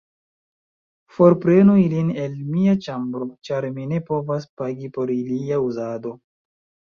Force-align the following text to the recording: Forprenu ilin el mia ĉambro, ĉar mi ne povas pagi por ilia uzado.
Forprenu 1.17 1.75
ilin 1.81 2.09
el 2.23 2.39
mia 2.53 2.73
ĉambro, 2.85 3.27
ĉar 3.51 3.69
mi 3.77 3.85
ne 3.93 4.01
povas 4.09 4.49
pagi 4.63 4.91
por 4.97 5.13
ilia 5.19 5.61
uzado. 5.69 6.17